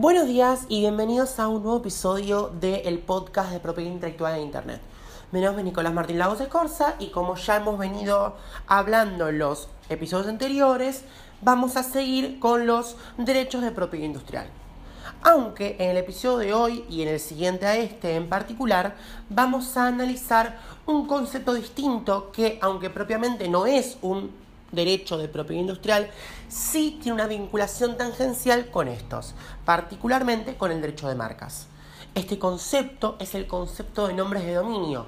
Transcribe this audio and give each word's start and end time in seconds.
Buenos 0.00 0.28
días 0.28 0.64
y 0.68 0.78
bienvenidos 0.78 1.40
a 1.40 1.48
un 1.48 1.64
nuevo 1.64 1.78
episodio 1.78 2.52
del 2.60 3.00
podcast 3.00 3.50
de 3.50 3.58
propiedad 3.58 3.90
intelectual 3.90 4.36
en 4.36 4.44
Internet. 4.44 4.80
Mi 5.32 5.40
nombre 5.40 5.62
es 5.62 5.64
Nicolás 5.64 5.92
Martín 5.92 6.20
Lagos 6.20 6.40
Escorza 6.40 6.94
y 7.00 7.08
como 7.08 7.34
ya 7.34 7.56
hemos 7.56 7.76
venido 7.80 8.36
hablando 8.68 9.28
en 9.28 9.40
los 9.40 9.66
episodios 9.88 10.28
anteriores, 10.28 11.02
vamos 11.42 11.76
a 11.76 11.82
seguir 11.82 12.38
con 12.38 12.64
los 12.64 12.94
derechos 13.16 13.60
de 13.60 13.72
propiedad 13.72 14.06
industrial. 14.06 14.46
Aunque 15.22 15.74
en 15.80 15.90
el 15.90 15.96
episodio 15.96 16.38
de 16.38 16.54
hoy 16.54 16.84
y 16.88 17.02
en 17.02 17.08
el 17.08 17.18
siguiente 17.18 17.66
a 17.66 17.76
este 17.76 18.14
en 18.14 18.28
particular, 18.28 18.94
vamos 19.28 19.76
a 19.76 19.88
analizar 19.88 20.60
un 20.86 21.08
concepto 21.08 21.54
distinto 21.54 22.30
que, 22.30 22.60
aunque 22.62 22.88
propiamente 22.88 23.48
no 23.48 23.66
es 23.66 23.98
un 24.02 24.30
derecho 24.72 25.18
de 25.18 25.28
propiedad 25.28 25.60
industrial, 25.60 26.10
sí 26.48 26.98
tiene 27.02 27.14
una 27.14 27.26
vinculación 27.26 27.96
tangencial 27.96 28.70
con 28.70 28.88
estos, 28.88 29.34
particularmente 29.64 30.56
con 30.56 30.70
el 30.70 30.80
derecho 30.80 31.08
de 31.08 31.14
marcas. 31.14 31.66
Este 32.14 32.38
concepto 32.38 33.16
es 33.20 33.34
el 33.34 33.46
concepto 33.46 34.08
de 34.08 34.14
nombres 34.14 34.44
de 34.44 34.54
dominio, 34.54 35.06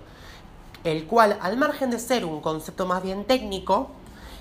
el 0.84 1.06
cual, 1.06 1.38
al 1.40 1.56
margen 1.56 1.90
de 1.90 1.98
ser 1.98 2.24
un 2.24 2.40
concepto 2.40 2.86
más 2.86 3.02
bien 3.02 3.24
técnico, 3.24 3.90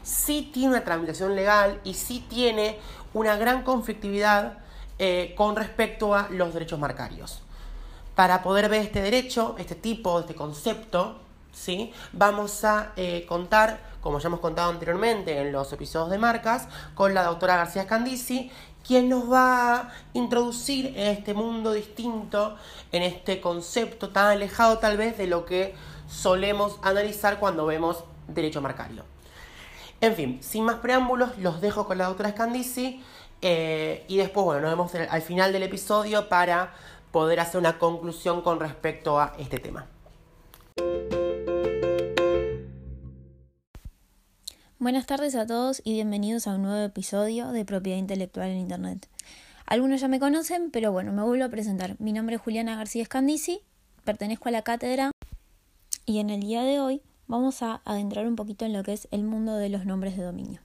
sí 0.04 0.50
tiene 0.54 0.70
una 0.70 0.84
tramitación 0.84 1.36
legal 1.36 1.80
y 1.84 1.94
sí 1.94 2.26
tiene 2.30 2.80
una 3.14 3.36
gran 3.38 3.64
conflictividad 3.64 4.60
eh, 4.98 5.34
con 5.36 5.56
respecto 5.56 6.16
a 6.16 6.28
los 6.30 6.54
derechos 6.54 6.80
marcarios. 6.80 7.42
Para 8.16 8.44
poder 8.44 8.70
ver 8.70 8.82
este 8.82 9.02
derecho, 9.02 9.56
este 9.58 9.76
tipo, 9.76 10.20
este 10.20 10.36
concepto, 10.36 11.22
¿sí? 11.52 11.94
vamos 12.14 12.64
a 12.64 12.94
eh, 12.96 13.26
contar, 13.28 13.80
como 14.02 14.20
ya 14.20 14.28
hemos 14.28 14.40
contado 14.40 14.72
anteriormente 14.72 15.40
en 15.40 15.52
los 15.52 15.72
episodios 15.74 16.10
de 16.10 16.18
marcas, 16.18 16.68
con 16.96 17.14
la 17.14 17.24
doctora 17.24 17.58
García 17.58 17.84
Scandisi, 17.84 18.52
quien 18.86 19.10
nos 19.10 19.32
va 19.32 19.76
a 19.76 19.92
introducir 20.14 20.88
en 20.88 21.08
este 21.08 21.34
mundo 21.34 21.74
distinto, 21.74 22.56
en 22.92 23.04
este 23.04 23.42
concepto 23.42 24.10
tan 24.10 24.28
alejado 24.28 24.80
tal 24.80 24.98
vez 24.98 25.18
de 25.18 25.28
lo 25.28 25.46
que 25.46 25.76
solemos 26.08 26.80
analizar 26.82 27.40
cuando 27.40 27.66
vemos 27.66 28.04
derecho 28.28 28.62
marcario. 28.62 29.04
En 30.02 30.16
fin, 30.16 30.40
sin 30.42 30.64
más 30.64 30.78
preámbulos, 30.78 31.38
los 31.38 31.62
dejo 31.62 31.86
con 31.86 31.98
la 31.98 32.06
doctora 32.06 32.32
Scandisi 32.32 33.04
eh, 33.42 34.06
y 34.08 34.18
después, 34.18 34.46
bueno, 34.46 34.62
nos 34.62 34.72
vemos 34.72 34.96
al 34.96 35.22
final 35.22 35.52
del 35.52 35.64
episodio 35.64 36.30
para 36.30 36.74
poder 37.12 37.40
hacer 37.40 37.60
una 37.60 37.78
conclusión 37.78 38.42
con 38.42 38.60
respecto 38.60 39.20
a 39.20 39.34
este 39.38 39.60
tema. 39.60 39.88
Buenas 44.82 45.08
tardes 45.08 45.36
a 45.36 45.46
todos 45.46 45.82
y 45.84 45.92
bienvenidos 45.92 46.48
a 46.48 46.56
un 46.56 46.62
nuevo 46.62 46.82
episodio 46.82 47.52
de 47.52 47.66
Propiedad 47.66 47.98
Intelectual 47.98 48.48
en 48.48 48.60
Internet. 48.60 49.10
Algunos 49.66 50.00
ya 50.00 50.08
me 50.08 50.22
conocen, 50.22 50.72
pero 50.72 50.94
bueno, 50.94 51.12
me 51.12 51.22
vuelvo 51.22 51.44
a 51.44 51.50
presentar. 51.50 51.98
Mi 52.00 52.14
nombre 52.14 52.38
es 52.38 52.42
Juliana 52.42 52.78
García 52.78 53.04
Scandisi, 53.04 53.60
pertenezco 54.06 54.48
a 54.48 54.54
la 54.54 54.62
cátedra 54.62 55.12
y 56.06 56.20
en 56.20 56.30
el 56.30 56.40
día 56.40 56.64
de 56.64 56.80
hoy 56.80 57.02
vamos 57.28 57.62
a 57.62 57.82
adentrar 57.84 58.26
un 58.26 58.38
poquito 58.38 58.64
en 58.64 58.72
lo 58.72 58.82
que 58.84 58.94
es 58.94 59.10
el 59.12 59.24
mundo 59.24 59.58
de 59.58 59.68
los 59.68 59.86
nombres 59.86 60.16
de 60.16 60.24
dominio. 60.24 60.62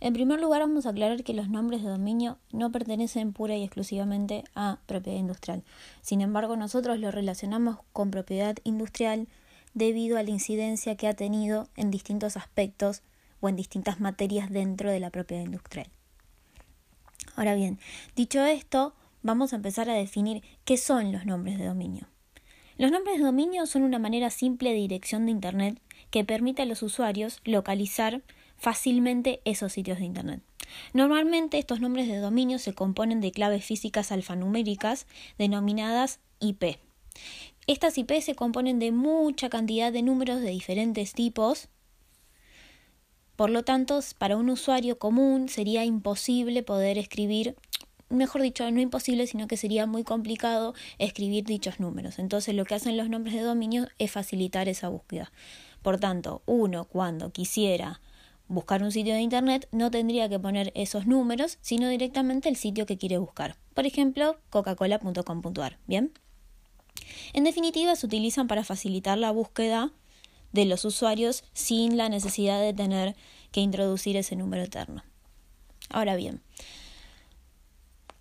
En 0.00 0.14
primer 0.14 0.40
lugar, 0.40 0.62
vamos 0.62 0.86
a 0.86 0.90
aclarar 0.90 1.22
que 1.22 1.32
los 1.32 1.48
nombres 1.48 1.84
de 1.84 1.90
dominio 1.90 2.38
no 2.50 2.72
pertenecen 2.72 3.32
pura 3.32 3.56
y 3.56 3.62
exclusivamente 3.62 4.42
a 4.56 4.80
propiedad 4.86 5.16
industrial. 5.16 5.62
Sin 6.02 6.22
embargo, 6.22 6.56
nosotros 6.56 6.98
lo 6.98 7.12
relacionamos 7.12 7.78
con 7.92 8.10
propiedad 8.10 8.56
industrial 8.64 9.28
debido 9.74 10.18
a 10.18 10.24
la 10.24 10.30
incidencia 10.30 10.96
que 10.96 11.06
ha 11.06 11.14
tenido 11.14 11.68
en 11.76 11.92
distintos 11.92 12.36
aspectos 12.36 13.02
o 13.40 13.48
en 13.48 13.56
distintas 13.56 14.00
materias 14.00 14.50
dentro 14.50 14.90
de 14.90 15.00
la 15.00 15.10
propiedad 15.10 15.42
industrial. 15.42 15.88
Ahora 17.36 17.54
bien, 17.54 17.78
dicho 18.16 18.44
esto, 18.44 18.94
vamos 19.22 19.52
a 19.52 19.56
empezar 19.56 19.88
a 19.90 19.94
definir 19.94 20.42
qué 20.64 20.76
son 20.76 21.12
los 21.12 21.24
nombres 21.26 21.58
de 21.58 21.66
dominio. 21.66 22.08
Los 22.76 22.92
nombres 22.92 23.18
de 23.18 23.24
dominio 23.24 23.66
son 23.66 23.82
una 23.82 23.98
manera 23.98 24.30
simple 24.30 24.70
de 24.70 24.76
dirección 24.76 25.26
de 25.26 25.32
Internet 25.32 25.80
que 26.10 26.24
permite 26.24 26.62
a 26.62 26.66
los 26.66 26.82
usuarios 26.82 27.40
localizar 27.44 28.22
fácilmente 28.56 29.40
esos 29.44 29.72
sitios 29.72 29.98
de 29.98 30.04
Internet. 30.04 30.42
Normalmente 30.92 31.58
estos 31.58 31.80
nombres 31.80 32.08
de 32.08 32.18
dominio 32.18 32.58
se 32.58 32.74
componen 32.74 33.20
de 33.20 33.32
claves 33.32 33.64
físicas 33.64 34.12
alfanuméricas 34.12 35.06
denominadas 35.38 36.20
IP. 36.40 36.78
Estas 37.66 37.98
IP 37.98 38.20
se 38.20 38.34
componen 38.34 38.78
de 38.78 38.92
mucha 38.92 39.48
cantidad 39.48 39.92
de 39.92 40.02
números 40.02 40.40
de 40.40 40.50
diferentes 40.50 41.12
tipos 41.12 41.68
por 43.38 43.50
lo 43.50 43.62
tanto, 43.62 44.00
para 44.18 44.36
un 44.36 44.50
usuario 44.50 44.98
común 44.98 45.48
sería 45.48 45.84
imposible 45.84 46.64
poder 46.64 46.98
escribir, 46.98 47.54
mejor 48.08 48.42
dicho, 48.42 48.68
no 48.68 48.80
imposible, 48.80 49.28
sino 49.28 49.46
que 49.46 49.56
sería 49.56 49.86
muy 49.86 50.02
complicado 50.02 50.74
escribir 50.98 51.44
dichos 51.44 51.78
números. 51.78 52.18
Entonces, 52.18 52.56
lo 52.56 52.64
que 52.64 52.74
hacen 52.74 52.96
los 52.96 53.08
nombres 53.08 53.36
de 53.36 53.42
dominio 53.42 53.86
es 54.00 54.10
facilitar 54.10 54.68
esa 54.68 54.88
búsqueda. 54.88 55.30
Por 55.82 56.00
tanto, 56.00 56.42
uno 56.46 56.86
cuando 56.86 57.30
quisiera 57.30 58.00
buscar 58.48 58.82
un 58.82 58.90
sitio 58.90 59.14
de 59.14 59.20
Internet 59.20 59.68
no 59.70 59.92
tendría 59.92 60.28
que 60.28 60.40
poner 60.40 60.72
esos 60.74 61.06
números, 61.06 61.58
sino 61.60 61.88
directamente 61.88 62.48
el 62.48 62.56
sitio 62.56 62.86
que 62.86 62.98
quiere 62.98 63.18
buscar. 63.18 63.54
Por 63.72 63.86
ejemplo, 63.86 64.40
coca-cola.com.ar. 64.50 65.78
¿Bien? 65.86 66.10
En 67.34 67.44
definitiva, 67.44 67.94
se 67.94 68.04
utilizan 68.04 68.48
para 68.48 68.64
facilitar 68.64 69.16
la 69.16 69.30
búsqueda 69.30 69.92
de 70.52 70.64
los 70.64 70.84
usuarios 70.84 71.44
sin 71.52 71.96
la 71.96 72.08
necesidad 72.08 72.60
de 72.60 72.72
tener 72.72 73.16
que 73.52 73.60
introducir 73.60 74.16
ese 74.16 74.36
número 74.36 74.62
eterno. 74.62 75.02
Ahora 75.90 76.16
bien, 76.16 76.42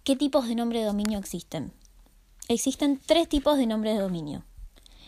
¿qué 0.04 0.16
tipos 0.16 0.48
de 0.48 0.56
nombre 0.56 0.80
de 0.80 0.86
dominio 0.86 1.20
existen? 1.20 1.74
Existen 2.48 3.00
tres 3.06 3.28
tipos 3.28 3.58
de 3.58 3.68
nombre 3.68 3.94
de 3.94 4.00
dominio. 4.00 4.44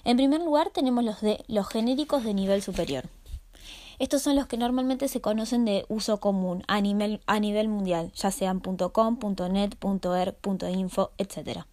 En 0.04 0.18
primer 0.18 0.42
lugar 0.42 0.70
tenemos 0.72 1.04
los 1.04 1.22
de 1.22 1.44
los 1.48 1.68
genéricos 1.68 2.24
de 2.24 2.34
nivel 2.34 2.62
superior. 2.62 3.10
Estos 4.00 4.22
son 4.22 4.38
los 4.38 4.48
que 4.48 4.58
normalmente 4.58 5.10
se 5.10 5.20
conocen 5.20 5.66
de 5.66 5.86
uso 5.90 6.22
común 6.22 6.64
a 6.68 6.80
nivel, 6.80 7.22
a 7.28 7.40
nivel 7.40 7.68
mundial, 7.68 8.14
ya 8.14 8.32
sean 8.32 8.62
.com, 8.62 9.20
.net, 9.52 9.76
.er, 10.16 10.38
.info, 10.70 11.12
etc. 11.18 11.66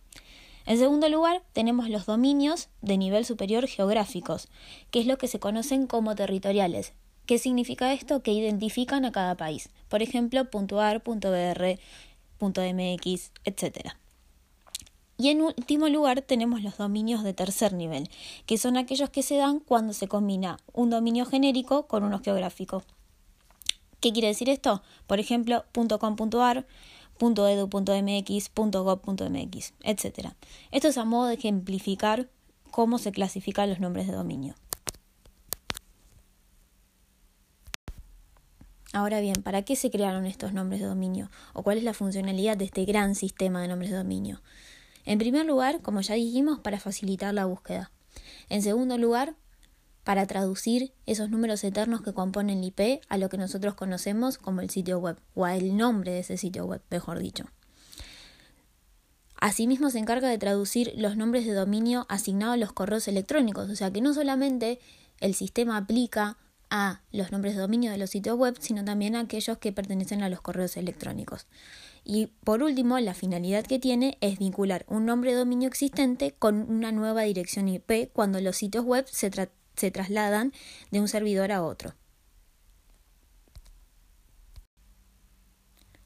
En 0.66 0.78
segundo 0.78 1.08
lugar, 1.08 1.42
tenemos 1.52 1.88
los 1.88 2.06
dominios 2.06 2.68
de 2.82 2.98
nivel 2.98 3.24
superior 3.24 3.68
geográficos, 3.68 4.48
que 4.90 4.98
es 4.98 5.06
lo 5.06 5.16
que 5.16 5.28
se 5.28 5.38
conocen 5.38 5.86
como 5.86 6.16
territoriales. 6.16 6.92
¿Qué 7.24 7.38
significa 7.38 7.92
esto? 7.92 8.22
Que 8.22 8.32
identifican 8.32 9.04
a 9.04 9.12
cada 9.12 9.36
país. 9.36 9.68
Por 9.88 10.02
ejemplo, 10.02 10.40
.ar, 10.78 11.02
.br, 11.04 11.78
.mx, 12.40 13.32
etc. 13.44 13.92
Y 15.18 15.30
en 15.30 15.40
último 15.40 15.88
lugar 15.88 16.20
tenemos 16.22 16.62
los 16.62 16.76
dominios 16.76 17.22
de 17.22 17.32
tercer 17.32 17.72
nivel, 17.72 18.10
que 18.44 18.58
son 18.58 18.76
aquellos 18.76 19.10
que 19.10 19.22
se 19.22 19.36
dan 19.36 19.60
cuando 19.60 19.92
se 19.92 20.08
combina 20.08 20.58
un 20.72 20.90
dominio 20.90 21.26
genérico 21.26 21.86
con 21.86 22.04
uno 22.04 22.18
geográfico. 22.18 22.82
¿Qué 24.00 24.12
quiere 24.12 24.28
decir 24.28 24.50
esto? 24.50 24.82
Por 25.06 25.20
ejemplo, 25.20 25.64
.com.ar, 25.72 26.66
.edu.mx, 27.18 28.50
.gov.mx, 28.54 29.74
etc. 29.82 30.28
Esto 30.70 30.88
es 30.88 30.98
a 30.98 31.04
modo 31.04 31.26
de 31.26 31.34
ejemplificar 31.34 32.28
cómo 32.70 32.98
se 32.98 33.12
clasifican 33.12 33.70
los 33.70 33.80
nombres 33.80 34.06
de 34.06 34.12
dominio. 34.12 34.54
Ahora 38.92 39.20
bien, 39.20 39.42
¿para 39.42 39.62
qué 39.62 39.76
se 39.76 39.90
crearon 39.90 40.24
estos 40.24 40.54
nombres 40.54 40.80
de 40.80 40.86
dominio? 40.86 41.30
¿O 41.52 41.62
cuál 41.62 41.76
es 41.78 41.84
la 41.84 41.92
funcionalidad 41.92 42.56
de 42.56 42.64
este 42.64 42.86
gran 42.86 43.14
sistema 43.14 43.60
de 43.60 43.68
nombres 43.68 43.90
de 43.90 43.96
dominio? 43.98 44.40
En 45.04 45.18
primer 45.18 45.44
lugar, 45.44 45.82
como 45.82 46.00
ya 46.00 46.14
dijimos, 46.14 46.60
para 46.60 46.80
facilitar 46.80 47.34
la 47.34 47.44
búsqueda. 47.44 47.90
En 48.48 48.62
segundo 48.62 48.96
lugar, 48.96 49.34
para 50.06 50.24
traducir 50.28 50.92
esos 51.04 51.30
números 51.30 51.64
eternos 51.64 52.00
que 52.00 52.14
componen 52.14 52.58
el 52.58 52.64
IP 52.66 53.02
a 53.08 53.18
lo 53.18 53.28
que 53.28 53.38
nosotros 53.38 53.74
conocemos 53.74 54.38
como 54.38 54.60
el 54.60 54.70
sitio 54.70 55.00
web, 55.00 55.18
o 55.34 55.46
al 55.46 55.76
nombre 55.76 56.12
de 56.12 56.20
ese 56.20 56.36
sitio 56.36 56.64
web, 56.64 56.80
mejor 56.90 57.18
dicho. 57.18 57.46
Asimismo 59.34 59.90
se 59.90 59.98
encarga 59.98 60.28
de 60.28 60.38
traducir 60.38 60.92
los 60.96 61.16
nombres 61.16 61.44
de 61.44 61.54
dominio 61.54 62.06
asignados 62.08 62.54
a 62.54 62.56
los 62.56 62.72
correos 62.72 63.08
electrónicos, 63.08 63.68
o 63.68 63.74
sea 63.74 63.90
que 63.90 64.00
no 64.00 64.14
solamente 64.14 64.78
el 65.18 65.34
sistema 65.34 65.76
aplica 65.76 66.38
a 66.70 67.00
los 67.10 67.32
nombres 67.32 67.56
de 67.56 67.62
dominio 67.62 67.90
de 67.90 67.98
los 67.98 68.10
sitios 68.10 68.38
web, 68.38 68.56
sino 68.60 68.84
también 68.84 69.16
a 69.16 69.20
aquellos 69.20 69.58
que 69.58 69.72
pertenecen 69.72 70.22
a 70.22 70.28
los 70.28 70.40
correos 70.40 70.76
electrónicos. 70.76 71.48
Y 72.04 72.28
por 72.44 72.62
último, 72.62 73.00
la 73.00 73.14
finalidad 73.14 73.66
que 73.66 73.80
tiene 73.80 74.18
es 74.20 74.38
vincular 74.38 74.86
un 74.88 75.04
nombre 75.04 75.32
de 75.32 75.38
dominio 75.38 75.66
existente 75.66 76.30
con 76.30 76.70
una 76.70 76.92
nueva 76.92 77.22
dirección 77.22 77.66
IP 77.66 78.12
cuando 78.12 78.40
los 78.40 78.56
sitios 78.56 78.84
web 78.84 79.04
se, 79.10 79.30
se 79.76 79.90
trasladan 79.90 80.52
de 80.90 81.00
un 81.00 81.08
servidor 81.08 81.52
a 81.52 81.62
otro. 81.62 81.94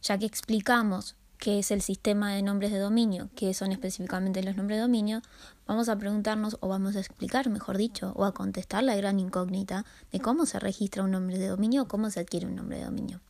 Ya 0.02 0.18
que 0.18 0.26
explicamos 0.26 1.16
qué 1.38 1.58
es 1.58 1.70
el 1.70 1.80
sistema 1.80 2.34
de 2.34 2.42
nombres 2.42 2.70
de 2.70 2.78
dominio, 2.78 3.30
qué 3.34 3.54
son 3.54 3.72
específicamente 3.72 4.42
los 4.42 4.56
nombres 4.56 4.78
de 4.78 4.82
dominio, 4.82 5.22
vamos 5.66 5.88
a 5.88 5.96
preguntarnos 5.96 6.58
o 6.60 6.68
vamos 6.68 6.96
a 6.96 7.00
explicar, 7.00 7.48
mejor 7.48 7.78
dicho, 7.78 8.12
o 8.14 8.24
a 8.24 8.34
contestar 8.34 8.84
la 8.84 8.94
gran 8.94 9.18
incógnita 9.18 9.84
de 10.12 10.20
cómo 10.20 10.46
se 10.46 10.58
registra 10.58 11.02
un 11.02 11.12
nombre 11.12 11.38
de 11.38 11.48
dominio 11.48 11.82
o 11.82 11.88
cómo 11.88 12.10
se 12.10 12.20
adquiere 12.20 12.46
un 12.46 12.56
nombre 12.56 12.78
de 12.78 12.84
dominio. 12.84 13.20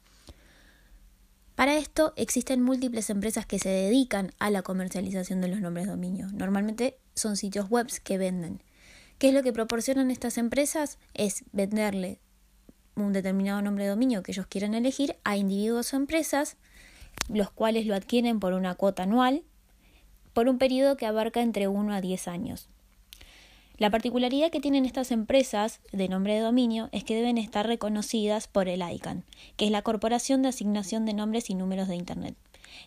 Para 1.55 1.77
esto 1.77 2.15
existen 2.17 2.63
múltiples 2.63 3.11
empresas 3.11 3.47
que 3.47 3.59
se 3.59 3.69
dedican 3.69 4.33
a 4.39 4.51
la 4.51 4.63
comercialización 4.63 5.41
de 5.41 5.49
los 5.49 5.61
nombres 5.61 5.87
de 5.87 5.93
dominio. 5.93 6.27
Normalmente 6.33 6.99
son 7.15 7.37
sitios 7.37 7.69
web 7.69 7.87
que 8.03 8.17
venden. 8.17 8.63
¿Qué 9.21 9.29
es 9.29 9.35
lo 9.35 9.43
que 9.43 9.53
proporcionan 9.53 10.11
estas 10.11 10.39
empresas? 10.39 10.97
Es 11.13 11.45
venderle 11.53 12.21
un 12.97 13.13
determinado 13.13 13.61
nombre 13.61 13.85
de 13.85 13.91
dominio 13.91 14.23
que 14.23 14.33
ellos 14.33 14.47
quieren 14.47 14.73
elegir 14.73 15.15
a 15.25 15.37
individuos 15.37 15.93
o 15.93 15.97
empresas, 15.99 16.57
los 17.29 17.51
cuales 17.51 17.85
lo 17.85 17.95
adquieren 17.95 18.41
por 18.41 18.55
una 18.55 18.77
cuota 18.77 19.03
anual, 19.03 19.43
por 20.33 20.49
un 20.49 20.57
periodo 20.57 20.97
que 20.97 21.05
abarca 21.05 21.43
entre 21.43 21.69
1 21.69 21.93
a 21.93 22.01
10 22.01 22.29
años. 22.29 22.71
La 23.77 23.91
particularidad 23.91 24.51
que 24.51 24.61
tienen 24.61 24.87
estas 24.87 25.11
empresas 25.11 25.81
de 25.93 26.09
nombre 26.09 26.33
de 26.33 26.41
dominio 26.41 26.89
es 26.91 27.05
que 27.05 27.15
deben 27.15 27.37
estar 27.37 27.67
reconocidas 27.67 28.49
por 28.49 28.69
el 28.69 28.81
ICANN, 28.81 29.25
que 29.59 29.67
es 29.67 29.71
la 29.71 29.83
Corporación 29.83 30.41
de 30.41 30.49
Asignación 30.49 31.05
de 31.05 31.13
Nombres 31.13 31.51
y 31.51 31.55
Números 31.55 31.89
de 31.89 31.97
Internet, 31.97 32.37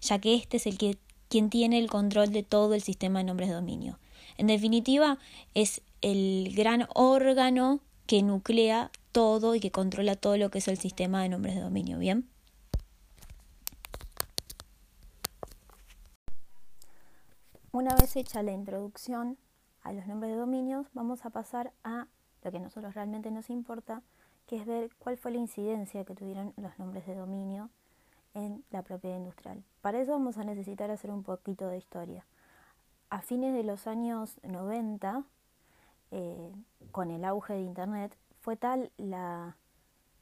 ya 0.01 0.17
que 0.17 0.33
este 0.33 0.57
es 0.57 0.65
el 0.65 0.79
que 0.79 0.97
quien 1.29 1.51
tiene 1.51 1.77
el 1.77 1.91
control 1.91 2.31
de 2.31 2.41
todo 2.41 2.73
el 2.73 2.81
sistema 2.81 3.19
de 3.19 3.25
nombres 3.25 3.49
de 3.49 3.55
dominio. 3.55 3.99
En 4.39 4.47
definitiva, 4.47 5.19
es 5.53 5.83
el 6.03 6.53
gran 6.53 6.87
órgano 6.93 7.79
que 8.05 8.21
nuclea 8.21 8.91
todo 9.13 9.55
y 9.55 9.59
que 9.59 9.71
controla 9.71 10.15
todo 10.15 10.37
lo 10.37 10.51
que 10.51 10.59
es 10.59 10.67
el 10.67 10.77
sistema 10.77 11.23
de 11.23 11.29
nombres 11.29 11.55
de 11.55 11.61
dominio, 11.61 11.97
¿bien? 11.97 12.29
Una 17.71 17.95
vez 17.95 18.15
hecha 18.15 18.43
la 18.43 18.51
introducción 18.51 19.37
a 19.81 19.93
los 19.93 20.05
nombres 20.05 20.33
de 20.33 20.37
dominios, 20.37 20.87
vamos 20.93 21.25
a 21.25 21.29
pasar 21.31 21.73
a 21.83 22.07
lo 22.43 22.51
que 22.51 22.57
a 22.57 22.59
nosotros 22.59 22.93
realmente 22.93 23.31
nos 23.31 23.49
importa, 23.49 24.03
que 24.45 24.57
es 24.57 24.65
ver 24.65 24.91
cuál 24.99 25.17
fue 25.17 25.31
la 25.31 25.37
incidencia 25.37 26.03
que 26.03 26.13
tuvieron 26.13 26.53
los 26.57 26.77
nombres 26.77 27.07
de 27.07 27.15
dominio 27.15 27.69
en 28.33 28.63
la 28.71 28.81
propiedad 28.81 29.17
industrial. 29.17 29.63
Para 29.81 30.01
eso 30.01 30.11
vamos 30.11 30.37
a 30.37 30.43
necesitar 30.43 30.91
hacer 30.91 31.11
un 31.11 31.23
poquito 31.23 31.67
de 31.67 31.77
historia. 31.77 32.25
A 33.09 33.21
fines 33.21 33.53
de 33.53 33.63
los 33.63 33.87
años 33.87 34.37
90, 34.43 35.23
eh, 36.13 36.51
con 36.91 37.11
el 37.11 37.25
auge 37.25 37.53
de 37.53 37.61
Internet, 37.61 38.15
fue 38.39 38.55
tal 38.55 38.91
la 38.97 39.57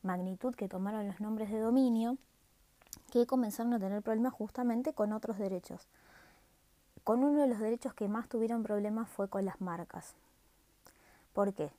magnitud 0.01 0.55
que 0.55 0.67
tomaron 0.67 1.07
los 1.07 1.19
nombres 1.19 1.51
de 1.51 1.59
dominio 1.59 2.17
que 3.11 3.27
comenzaron 3.27 3.73
a 3.73 3.79
tener 3.79 4.01
problemas 4.01 4.33
justamente 4.33 4.93
con 4.93 5.13
otros 5.13 5.37
derechos 5.37 5.87
con 7.03 7.23
uno 7.23 7.41
de 7.41 7.47
los 7.47 7.59
derechos 7.59 7.93
que 7.93 8.07
más 8.07 8.29
tuvieron 8.29 8.63
problemas 8.63 9.09
fue 9.09 9.27
con 9.27 9.45
las 9.45 9.59
marcas. 9.59 10.15
¿Por 11.33 11.53
qué? 11.53 11.71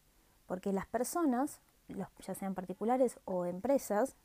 Porque 0.46 0.72
las 0.72 0.86
personas, 0.86 1.60
ya 1.88 2.34
sean 2.34 2.54
particulares 2.54 3.18
o 3.24 3.44
empresas, 3.44 4.16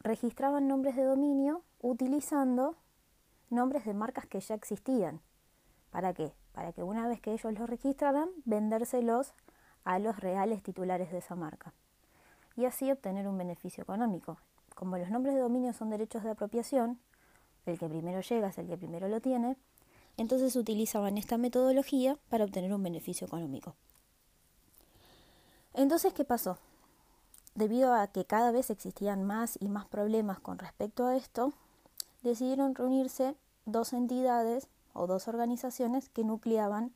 registraban 0.00 0.68
nombres 0.68 0.94
de 0.96 1.04
dominio 1.04 1.62
utilizando 1.80 2.76
nombres 3.50 3.84
de 3.84 3.94
marcas 3.94 4.26
que 4.26 4.40
ya 4.40 4.54
existían. 4.54 5.20
¿Para 5.90 6.12
qué? 6.12 6.32
Para 6.56 6.72
que 6.72 6.82
una 6.82 7.06
vez 7.06 7.20
que 7.20 7.34
ellos 7.34 7.52
los 7.52 7.68
registraran, 7.68 8.30
vendérselos 8.46 9.34
a 9.84 9.98
los 9.98 10.18
reales 10.18 10.62
titulares 10.62 11.12
de 11.12 11.18
esa 11.18 11.34
marca. 11.34 11.74
Y 12.56 12.64
así 12.64 12.90
obtener 12.90 13.28
un 13.28 13.36
beneficio 13.36 13.82
económico. 13.82 14.38
Como 14.74 14.96
los 14.96 15.10
nombres 15.10 15.34
de 15.34 15.42
dominio 15.42 15.74
son 15.74 15.90
derechos 15.90 16.24
de 16.24 16.30
apropiación, 16.30 16.98
el 17.66 17.78
que 17.78 17.90
primero 17.90 18.22
llega 18.22 18.48
es 18.48 18.56
el 18.56 18.68
que 18.68 18.78
primero 18.78 19.06
lo 19.08 19.20
tiene, 19.20 19.58
entonces 20.16 20.56
utilizaban 20.56 21.18
esta 21.18 21.36
metodología 21.36 22.16
para 22.30 22.46
obtener 22.46 22.72
un 22.72 22.82
beneficio 22.82 23.26
económico. 23.26 23.74
Entonces, 25.74 26.14
¿qué 26.14 26.24
pasó? 26.24 26.56
Debido 27.54 27.92
a 27.92 28.06
que 28.06 28.24
cada 28.24 28.50
vez 28.50 28.70
existían 28.70 29.24
más 29.24 29.58
y 29.60 29.68
más 29.68 29.84
problemas 29.84 30.40
con 30.40 30.58
respecto 30.58 31.04
a 31.04 31.16
esto, 31.16 31.52
decidieron 32.22 32.74
reunirse 32.74 33.36
dos 33.66 33.92
entidades 33.92 34.68
o 34.96 35.06
dos 35.06 35.28
organizaciones 35.28 36.08
que 36.08 36.24
nucleaban 36.24 36.92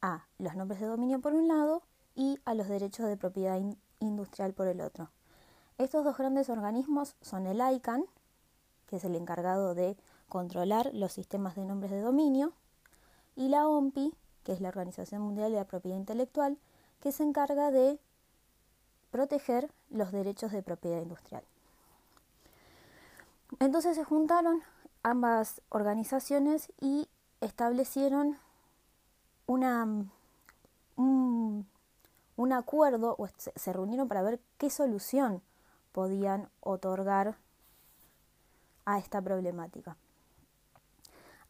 a 0.00 0.26
los 0.38 0.54
nombres 0.54 0.80
de 0.80 0.86
dominio 0.86 1.20
por 1.20 1.32
un 1.32 1.48
lado 1.48 1.82
y 2.14 2.38
a 2.44 2.54
los 2.54 2.68
derechos 2.68 3.06
de 3.06 3.16
propiedad 3.16 3.60
industrial 4.00 4.52
por 4.52 4.66
el 4.66 4.80
otro. 4.80 5.10
Estos 5.78 6.04
dos 6.04 6.16
grandes 6.16 6.48
organismos 6.48 7.16
son 7.22 7.46
el 7.46 7.60
ICANN, 7.74 8.04
que 8.86 8.96
es 8.96 9.04
el 9.04 9.16
encargado 9.16 9.74
de 9.74 9.96
controlar 10.28 10.90
los 10.92 11.12
sistemas 11.12 11.56
de 11.56 11.64
nombres 11.64 11.90
de 11.90 12.00
dominio, 12.00 12.52
y 13.34 13.48
la 13.48 13.66
OMPI, 13.66 14.14
que 14.44 14.52
es 14.52 14.60
la 14.60 14.68
Organización 14.68 15.22
Mundial 15.22 15.50
de 15.50 15.58
la 15.58 15.64
Propiedad 15.64 15.96
Intelectual, 15.96 16.58
que 17.00 17.12
se 17.12 17.22
encarga 17.22 17.70
de 17.70 17.98
proteger 19.10 19.70
los 19.90 20.12
derechos 20.12 20.52
de 20.52 20.62
propiedad 20.62 21.00
industrial. 21.00 21.42
Entonces 23.60 23.96
se 23.96 24.04
juntaron 24.04 24.62
ambas 25.02 25.60
organizaciones 25.68 26.72
y 26.80 27.08
establecieron 27.42 28.38
un, 29.46 30.10
un 30.96 32.52
acuerdo, 32.52 33.16
o 33.18 33.28
se 33.36 33.72
reunieron 33.72 34.08
para 34.08 34.22
ver 34.22 34.40
qué 34.58 34.70
solución 34.70 35.42
podían 35.92 36.48
otorgar 36.60 37.36
a 38.84 38.98
esta 38.98 39.20
problemática. 39.20 39.96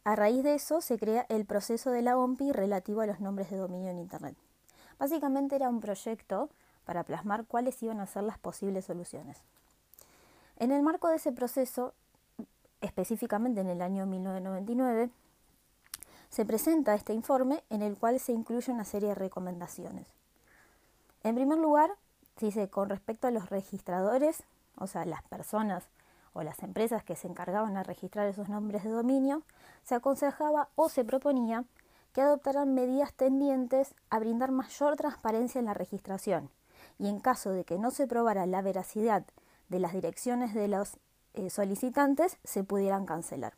A 0.03 0.15
raíz 0.15 0.43
de 0.43 0.55
eso 0.55 0.81
se 0.81 0.97
crea 0.97 1.25
el 1.29 1.45
proceso 1.45 1.89
de 1.91 2.01
la 2.01 2.17
OMPI 2.17 2.51
relativo 2.51 3.01
a 3.01 3.05
los 3.05 3.21
nombres 3.21 3.49
de 3.49 3.57
dominio 3.57 3.89
en 3.89 3.99
Internet. 3.99 4.35
Básicamente 4.99 5.55
era 5.55 5.69
un 5.69 5.79
proyecto 5.79 6.49
para 6.83 7.03
plasmar 7.03 7.45
cuáles 7.45 7.81
iban 7.81 8.01
a 8.01 8.07
ser 8.07 8.23
las 8.23 8.37
posibles 8.37 8.85
soluciones. 8.85 9.37
En 10.57 10.71
el 10.71 10.83
marco 10.83 11.07
de 11.07 11.15
ese 11.15 11.31
proceso, 11.31 11.93
específicamente 12.81 13.61
en 13.61 13.69
el 13.69 13.81
año 13.81 14.05
1999, 14.05 15.09
se 16.33 16.45
presenta 16.45 16.95
este 16.95 17.13
informe 17.13 17.63
en 17.69 17.83
el 17.83 17.95
cual 17.95 18.19
se 18.19 18.31
incluye 18.31 18.71
una 18.71 18.85
serie 18.85 19.09
de 19.09 19.15
recomendaciones. 19.15 20.07
En 21.21 21.35
primer 21.35 21.59
lugar, 21.59 21.91
dice 22.39 22.71
con 22.71 22.89
respecto 22.89 23.27
a 23.27 23.31
los 23.31 23.51
registradores, 23.51 24.41
o 24.75 24.87
sea, 24.87 25.05
las 25.05 25.21
personas 25.21 25.83
o 26.33 26.41
las 26.41 26.63
empresas 26.63 27.03
que 27.03 27.15
se 27.15 27.27
encargaban 27.27 27.75
de 27.75 27.83
registrar 27.83 28.25
esos 28.25 28.49
nombres 28.49 28.83
de 28.83 28.89
dominio, 28.89 29.43
se 29.83 29.93
aconsejaba 29.93 30.69
o 30.73 30.89
se 30.89 31.05
proponía 31.05 31.65
que 32.13 32.21
adoptaran 32.21 32.73
medidas 32.73 33.13
tendientes 33.13 33.93
a 34.09 34.17
brindar 34.17 34.49
mayor 34.49 34.95
transparencia 34.95 35.59
en 35.59 35.65
la 35.65 35.75
registración 35.75 36.49
y 36.97 37.09
en 37.09 37.19
caso 37.19 37.51
de 37.51 37.63
que 37.63 37.77
no 37.77 37.91
se 37.91 38.07
probara 38.07 38.47
la 38.47 38.63
veracidad 38.63 39.23
de 39.69 39.77
las 39.77 39.93
direcciones 39.93 40.55
de 40.55 40.67
los 40.67 40.97
eh, 41.35 41.51
solicitantes, 41.51 42.39
se 42.43 42.63
pudieran 42.63 43.05
cancelar. 43.05 43.53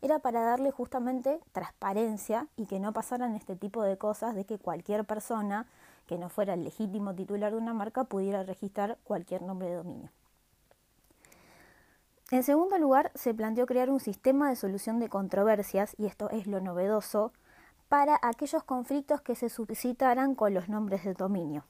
Era 0.00 0.20
para 0.20 0.42
darle 0.42 0.70
justamente 0.70 1.40
transparencia 1.52 2.46
y 2.56 2.66
que 2.66 2.78
no 2.78 2.92
pasaran 2.92 3.34
este 3.34 3.56
tipo 3.56 3.82
de 3.82 3.98
cosas 3.98 4.34
de 4.34 4.44
que 4.44 4.58
cualquier 4.58 5.04
persona 5.04 5.66
que 6.06 6.18
no 6.18 6.28
fuera 6.28 6.54
el 6.54 6.64
legítimo 6.64 7.14
titular 7.14 7.52
de 7.52 7.58
una 7.58 7.74
marca 7.74 8.04
pudiera 8.04 8.42
registrar 8.42 8.98
cualquier 9.04 9.42
nombre 9.42 9.68
de 9.68 9.74
dominio. 9.74 10.10
En 12.30 12.42
segundo 12.42 12.76
lugar, 12.78 13.10
se 13.14 13.32
planteó 13.32 13.64
crear 13.66 13.88
un 13.88 14.00
sistema 14.00 14.50
de 14.50 14.56
solución 14.56 15.00
de 15.00 15.08
controversias, 15.08 15.94
y 15.98 16.06
esto 16.06 16.28
es 16.28 16.46
lo 16.46 16.60
novedoso, 16.60 17.32
para 17.88 18.18
aquellos 18.20 18.62
conflictos 18.64 19.22
que 19.22 19.34
se 19.34 19.48
suscitaran 19.48 20.34
con 20.34 20.52
los 20.52 20.68
nombres 20.68 21.04
de 21.04 21.14
dominio. 21.14 21.64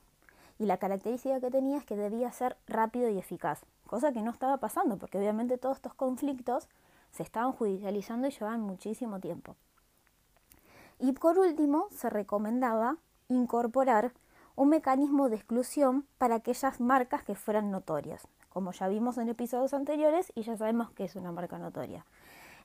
Y 0.58 0.66
la 0.66 0.78
característica 0.78 1.38
que 1.38 1.52
tenía 1.52 1.78
es 1.78 1.84
que 1.84 1.94
debía 1.94 2.32
ser 2.32 2.56
rápido 2.66 3.08
y 3.08 3.18
eficaz, 3.18 3.60
cosa 3.86 4.12
que 4.12 4.22
no 4.22 4.32
estaba 4.32 4.56
pasando, 4.56 4.96
porque 4.96 5.18
obviamente 5.18 5.58
todos 5.58 5.76
estos 5.76 5.94
conflictos 5.94 6.68
se 7.10 7.22
estaban 7.22 7.52
judicializando 7.52 8.26
y 8.26 8.30
llevaban 8.30 8.60
muchísimo 8.60 9.20
tiempo. 9.20 9.56
Y 10.98 11.12
por 11.12 11.38
último, 11.38 11.88
se 11.90 12.10
recomendaba 12.10 12.96
incorporar 13.28 14.12
un 14.56 14.70
mecanismo 14.70 15.28
de 15.28 15.36
exclusión 15.36 16.06
para 16.18 16.36
aquellas 16.36 16.80
marcas 16.80 17.22
que 17.22 17.34
fueran 17.34 17.70
notorias 17.70 18.26
como 18.58 18.72
ya 18.72 18.88
vimos 18.88 19.18
en 19.18 19.28
episodios 19.28 19.72
anteriores 19.74 20.32
y 20.34 20.42
ya 20.42 20.56
sabemos 20.56 20.90
que 20.90 21.04
es 21.04 21.14
una 21.16 21.30
marca 21.30 21.58
notoria, 21.58 22.04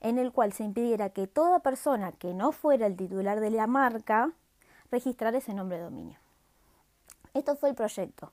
en 0.01 0.17
el 0.17 0.31
cual 0.31 0.51
se 0.51 0.63
impidiera 0.63 1.11
que 1.11 1.27
toda 1.27 1.59
persona 1.59 2.11
que 2.13 2.33
no 2.33 2.51
fuera 2.51 2.87
el 2.87 2.95
titular 2.95 3.39
de 3.39 3.51
la 3.51 3.67
marca 3.67 4.31
registrara 4.91 5.37
ese 5.37 5.53
nombre 5.53 5.77
de 5.77 5.83
dominio. 5.83 6.17
Esto 7.35 7.55
fue 7.55 7.69
el 7.69 7.75
proyecto, 7.75 8.31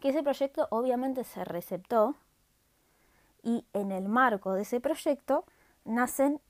que 0.00 0.10
ese 0.10 0.22
proyecto 0.22 0.68
obviamente 0.70 1.24
se 1.24 1.46
receptó 1.46 2.14
y 3.46 3.64
en 3.74 3.92
el 3.92 4.08
marco 4.08 4.54
de 4.54 4.62
ese 4.62 4.80
proyecto 4.80 5.44
nacen 5.84 6.40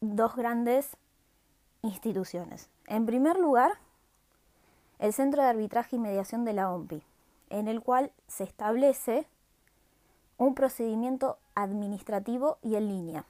dos 0.00 0.34
grandes 0.34 0.96
instituciones. 1.80 2.68
En 2.88 3.06
primer 3.06 3.38
lugar, 3.38 3.78
el 4.98 5.12
Centro 5.12 5.42
de 5.42 5.48
Arbitraje 5.48 5.94
y 5.94 6.00
Mediación 6.00 6.44
de 6.44 6.52
la 6.52 6.72
OMPI, 6.72 7.04
en 7.50 7.68
el 7.68 7.80
cual 7.80 8.10
se 8.26 8.42
establece 8.42 9.28
un 10.38 10.56
procedimiento 10.56 11.38
administrativo 11.54 12.58
y 12.62 12.74
en 12.74 12.88
línea. 12.88 13.24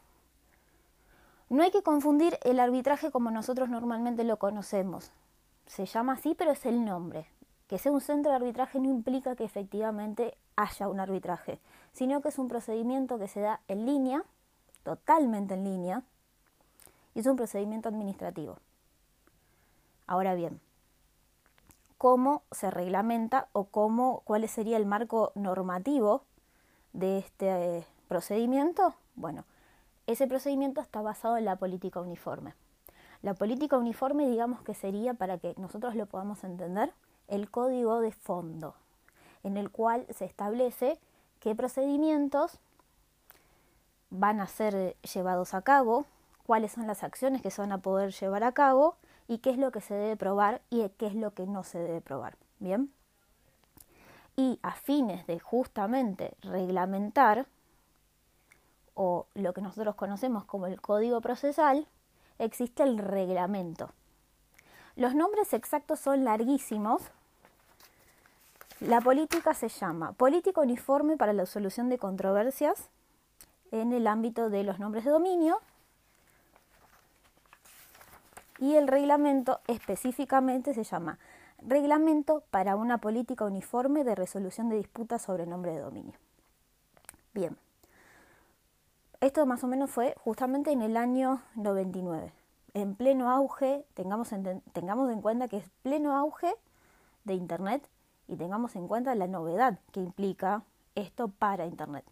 No 1.50 1.62
hay 1.62 1.70
que 1.70 1.82
confundir 1.82 2.38
el 2.42 2.58
arbitraje 2.58 3.10
como 3.10 3.30
nosotros 3.30 3.68
normalmente 3.68 4.24
lo 4.24 4.38
conocemos. 4.38 5.12
Se 5.66 5.84
llama 5.84 6.14
así, 6.14 6.34
pero 6.34 6.52
es 6.52 6.64
el 6.64 6.86
nombre. 6.86 7.26
Que 7.68 7.76
sea 7.76 7.92
un 7.92 8.00
centro 8.00 8.30
de 8.30 8.36
arbitraje 8.36 8.80
no 8.80 8.88
implica 8.88 9.36
que 9.36 9.44
efectivamente 9.44 10.38
haya 10.62 10.88
un 10.88 11.00
arbitraje, 11.00 11.61
sino 11.93 12.21
que 12.21 12.29
es 12.29 12.38
un 12.38 12.49
procedimiento 12.49 13.19
que 13.19 13.29
se 13.29 13.40
da 13.40 13.61
en 13.69 13.87
línea 13.87 14.25
totalmente 14.83 15.55
en 15.55 15.64
línea 15.64 16.02
y 17.14 17.21
es 17.21 17.26
un 17.26 17.37
procedimiento 17.37 17.88
administrativo. 17.88 18.59
Ahora 20.07 20.35
bien, 20.35 20.61
¿cómo 21.99 22.43
se 22.50 22.71
reglamenta 22.71 23.49
o 23.52 23.64
cómo, 23.64 24.23
cuál 24.25 24.49
sería 24.49 24.76
el 24.76 24.87
marco 24.87 25.33
normativo 25.35 26.25
de 26.93 27.19
este 27.19 27.79
eh, 27.79 27.87
procedimiento? 28.09 28.95
Bueno, 29.14 29.45
ese 30.07 30.26
procedimiento 30.26 30.81
está 30.81 31.02
basado 31.02 31.37
en 31.37 31.45
la 31.45 31.57
política 31.57 32.00
uniforme. 32.00 32.55
La 33.23 33.35
política 33.35 33.76
uniforme, 33.76 34.29
digamos 34.29 34.62
que 34.62 34.75
sería, 34.75 35.14
para 35.14 35.38
que 35.38 35.55
nosotros 35.59 35.95
lo 35.95 36.07
podamos 36.07 36.43
entender, 36.43 36.93
el 37.29 37.50
código 37.50 38.00
de 38.00 38.12
fondo, 38.12 38.75
en 39.42 39.56
el 39.56 39.70
cual 39.70 40.06
se 40.11 40.25
establece 40.25 40.99
qué 41.40 41.54
procedimientos 41.54 42.59
van 44.11 44.40
a 44.40 44.47
ser 44.47 44.97
llevados 45.02 45.54
a 45.54 45.62
cabo, 45.62 46.06
cuáles 46.44 46.73
son 46.73 46.87
las 46.87 47.02
acciones 47.02 47.42
que 47.42 47.50
se 47.50 47.62
van 47.62 47.73
a 47.73 47.78
poder 47.78 48.12
llevar 48.12 48.44
a 48.44 48.52
cabo 48.52 48.97
y 49.28 49.38
qué 49.38 49.50
es 49.50 49.59
lo 49.59 49.70
que 49.70 49.80
se 49.80 49.94
debe 49.94 50.16
probar 50.16 50.62
y 50.70 50.88
qué 50.90 51.06
es 51.06 51.14
lo 51.14 51.32
que 51.32 51.47
no 51.47 51.62
se 51.62 51.78
debe 51.78 52.00
probar. 52.00 52.37
Bien. 52.59 52.92
Y 54.37 54.59
a 54.62 54.73
fines 54.73 55.26
de 55.26 55.38
justamente 55.38 56.35
reglamentar 56.42 57.47
o 58.94 59.26
lo 59.35 59.54
que 59.54 59.62
nosotros 59.62 59.94
conocemos 59.94 60.44
como 60.44 60.66
el 60.66 60.80
código 60.80 61.20
procesal, 61.20 61.87
existe 62.38 62.82
el 62.82 62.99
reglamento. 62.99 63.92
Los 64.97 65.14
nombres 65.14 65.52
exactos 65.54 66.00
son 66.00 66.25
larguísimos. 66.25 67.02
La 68.80 69.02
política 69.02 69.52
se 69.52 69.68
llama 69.68 70.12
Política 70.12 70.62
Uniforme 70.62 71.18
para 71.18 71.34
la 71.34 71.44
Solución 71.44 71.90
de 71.90 71.99
Controversias 71.99 72.88
en 73.72 73.92
el 73.92 74.06
ámbito 74.06 74.49
de 74.49 74.64
los 74.64 74.78
nombres 74.78 75.04
de 75.04 75.10
dominio 75.10 75.60
y 78.58 78.76
el 78.76 78.88
reglamento 78.88 79.60
específicamente 79.66 80.72
se 80.72 80.84
llama 80.84 81.18
Reglamento 81.58 82.42
para 82.50 82.75
una 82.75 82.96
política 82.96 83.44
uniforme 83.44 84.02
de 84.02 84.14
resolución 84.14 84.70
de 84.70 84.76
disputas 84.76 85.20
sobre 85.20 85.44
nombre 85.44 85.72
de 85.72 85.80
dominio. 85.80 86.14
Bien, 87.34 87.58
esto 89.20 89.44
más 89.44 89.62
o 89.62 89.66
menos 89.66 89.90
fue 89.90 90.14
justamente 90.25 90.72
en 90.72 90.80
el 90.80 90.96
año 90.96 91.42
99, 91.54 92.32
en 92.72 92.94
pleno 92.94 93.30
auge, 93.30 93.84
tengamos 93.92 94.32
en, 94.32 94.62
tengamos 94.72 95.12
en 95.12 95.20
cuenta 95.20 95.49
que 95.49 95.58
es 95.58 95.68
pleno 95.82 96.16
auge 96.16 96.54
de 97.25 97.34
Internet 97.34 97.87
y 98.30 98.37
tengamos 98.37 98.76
en 98.76 98.87
cuenta 98.87 99.14
la 99.16 99.26
novedad 99.26 99.80
que 99.92 100.00
implica 100.00 100.62
esto 100.94 101.28
para 101.28 101.66
Internet. 101.66 102.04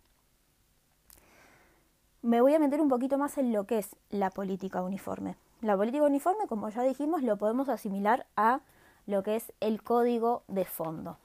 Me 2.22 2.40
voy 2.40 2.54
a 2.54 2.58
meter 2.58 2.80
un 2.80 2.88
poquito 2.88 3.16
más 3.16 3.38
en 3.38 3.52
lo 3.52 3.64
que 3.64 3.78
es 3.78 3.94
la 4.10 4.30
política 4.30 4.82
uniforme. 4.82 5.36
La 5.60 5.76
política 5.76 6.04
uniforme, 6.04 6.48
como 6.48 6.68
ya 6.68 6.82
dijimos, 6.82 7.22
lo 7.22 7.36
podemos 7.36 7.68
asimilar 7.68 8.26
a 8.36 8.60
lo 9.06 9.22
que 9.22 9.36
es 9.36 9.52
el 9.60 9.82
código 9.82 10.42
de 10.48 10.64
fondo. 10.64 11.16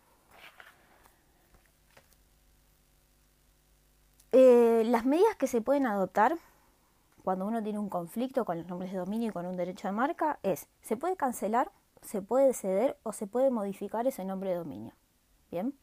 Eh, 4.31 4.83
las 4.85 5.05
medidas 5.05 5.35
que 5.35 5.47
se 5.47 5.62
pueden 5.62 5.88
adoptar 5.88 6.38
cuando 7.23 7.47
uno 7.47 7.63
tiene 7.63 7.79
un 7.79 7.89
conflicto 7.89 8.45
con 8.45 8.57
los 8.59 8.67
nombres 8.67 8.91
de 8.91 9.00
dominio 9.00 9.29
y 9.29 9.31
con 9.31 9.47
un 9.47 9.57
derecho 9.57 9.88
de 9.88 9.93
marca 9.93 10.39
es, 10.43 10.67
se 10.81 10.97
puede 10.97 11.15
cancelar, 11.15 11.71
se 12.03 12.22
puede 12.22 12.53
ceder 12.53 12.98
o 13.03 13.13
se 13.13 13.27
puede 13.27 13.50
modificar 13.50 14.07
ese 14.07 14.25
nombre 14.25 14.51
de 14.51 14.57
dominio. 14.57 14.93
¿Bien? 15.51 15.74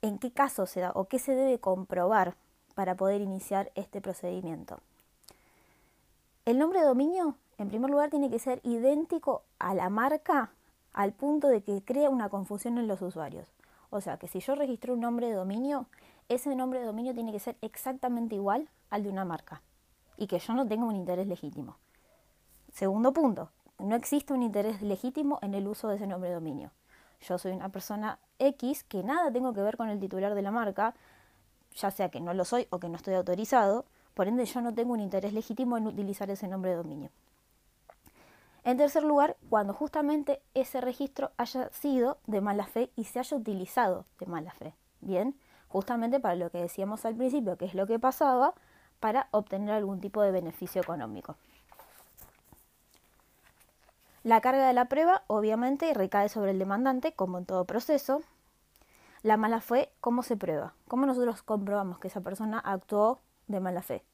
¿En 0.00 0.18
qué 0.18 0.30
caso 0.30 0.66
se 0.66 0.80
da 0.80 0.92
o 0.94 1.06
qué 1.06 1.18
se 1.18 1.34
debe 1.34 1.58
comprobar 1.58 2.36
para 2.74 2.94
poder 2.94 3.20
iniciar 3.20 3.72
este 3.74 4.00
procedimiento? 4.00 4.80
El 6.44 6.58
nombre 6.58 6.80
de 6.80 6.86
dominio, 6.86 7.36
en 7.58 7.68
primer 7.68 7.90
lugar, 7.90 8.08
tiene 8.08 8.30
que 8.30 8.38
ser 8.38 8.60
idéntico 8.62 9.42
a 9.58 9.74
la 9.74 9.90
marca 9.90 10.50
al 10.92 11.12
punto 11.12 11.48
de 11.48 11.62
que 11.62 11.82
crea 11.84 12.10
una 12.10 12.28
confusión 12.28 12.78
en 12.78 12.86
los 12.86 13.02
usuarios. 13.02 13.48
O 13.90 14.00
sea, 14.00 14.18
que 14.18 14.28
si 14.28 14.40
yo 14.40 14.54
registro 14.54 14.94
un 14.94 15.00
nombre 15.00 15.28
de 15.28 15.34
dominio, 15.34 15.86
ese 16.28 16.54
nombre 16.54 16.80
de 16.80 16.86
dominio 16.86 17.14
tiene 17.14 17.32
que 17.32 17.38
ser 17.38 17.56
exactamente 17.60 18.34
igual 18.34 18.68
al 18.90 19.02
de 19.02 19.10
una 19.10 19.24
marca 19.24 19.62
y 20.16 20.26
que 20.26 20.38
yo 20.38 20.54
no 20.54 20.66
tenga 20.66 20.84
un 20.84 20.96
interés 20.96 21.26
legítimo. 21.26 21.76
Segundo 22.72 23.12
punto, 23.12 23.50
no 23.78 23.94
existe 23.94 24.32
un 24.32 24.42
interés 24.42 24.82
legítimo 24.82 25.38
en 25.42 25.54
el 25.54 25.66
uso 25.66 25.88
de 25.88 25.96
ese 25.96 26.06
nombre 26.06 26.30
de 26.30 26.34
dominio. 26.34 26.70
Yo 27.20 27.38
soy 27.38 27.52
una 27.52 27.68
persona 27.68 28.18
X 28.38 28.84
que 28.84 29.02
nada 29.02 29.32
tengo 29.32 29.52
que 29.52 29.62
ver 29.62 29.76
con 29.76 29.88
el 29.88 30.00
titular 30.00 30.34
de 30.34 30.42
la 30.42 30.50
marca, 30.50 30.94
ya 31.74 31.90
sea 31.90 32.08
que 32.08 32.20
no 32.20 32.34
lo 32.34 32.44
soy 32.44 32.66
o 32.70 32.78
que 32.78 32.88
no 32.88 32.96
estoy 32.96 33.14
autorizado, 33.14 33.84
por 34.14 34.28
ende 34.28 34.44
yo 34.46 34.60
no 34.60 34.74
tengo 34.74 34.92
un 34.92 35.00
interés 35.00 35.32
legítimo 35.32 35.76
en 35.76 35.86
utilizar 35.86 36.30
ese 36.30 36.48
nombre 36.48 36.72
de 36.72 36.76
dominio. 36.76 37.10
En 38.64 38.76
tercer 38.76 39.04
lugar, 39.04 39.36
cuando 39.48 39.72
justamente 39.72 40.42
ese 40.54 40.80
registro 40.80 41.30
haya 41.36 41.70
sido 41.70 42.18
de 42.26 42.40
mala 42.40 42.66
fe 42.66 42.90
y 42.96 43.04
se 43.04 43.20
haya 43.20 43.36
utilizado 43.36 44.04
de 44.18 44.26
mala 44.26 44.52
fe. 44.52 44.74
Bien, 45.00 45.36
justamente 45.68 46.20
para 46.20 46.34
lo 46.34 46.50
que 46.50 46.58
decíamos 46.58 47.04
al 47.04 47.14
principio, 47.14 47.56
que 47.56 47.64
es 47.64 47.74
lo 47.74 47.86
que 47.86 47.98
pasaba, 47.98 48.54
para 49.00 49.28
obtener 49.30 49.70
algún 49.70 50.00
tipo 50.00 50.20
de 50.22 50.32
beneficio 50.32 50.82
económico. 50.82 51.36
La 54.24 54.40
carga 54.40 54.66
de 54.66 54.72
la 54.72 54.86
prueba 54.86 55.22
obviamente 55.26 55.92
recae 55.94 56.28
sobre 56.28 56.50
el 56.50 56.58
demandante, 56.58 57.12
como 57.12 57.38
en 57.38 57.46
todo 57.46 57.64
proceso. 57.64 58.22
La 59.22 59.36
mala 59.36 59.60
fe, 59.60 59.90
¿cómo 60.00 60.22
se 60.22 60.36
prueba? 60.36 60.74
¿Cómo 60.86 61.06
nosotros 61.06 61.42
comprobamos 61.42 61.98
que 61.98 62.08
esa 62.08 62.20
persona 62.20 62.58
actuó 62.58 63.20
de 63.46 63.60
mala 63.60 63.82
fe? 63.82 64.04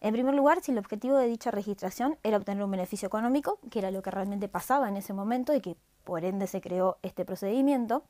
En 0.00 0.12
primer 0.12 0.34
lugar, 0.34 0.60
si 0.60 0.72
el 0.72 0.78
objetivo 0.78 1.16
de 1.16 1.26
dicha 1.26 1.50
registración 1.50 2.18
era 2.22 2.36
obtener 2.36 2.62
un 2.62 2.70
beneficio 2.70 3.06
económico, 3.06 3.58
que 3.70 3.78
era 3.78 3.90
lo 3.90 4.02
que 4.02 4.10
realmente 4.10 4.48
pasaba 4.48 4.88
en 4.88 4.96
ese 4.98 5.14
momento 5.14 5.54
y 5.54 5.60
que 5.60 5.76
por 6.04 6.24
ende 6.24 6.46
se 6.46 6.60
creó 6.60 6.98
este 7.02 7.24
procedimiento, 7.24 8.04